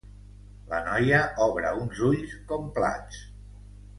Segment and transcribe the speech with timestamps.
[0.71, 3.23] La noia obre uns ulls com plats.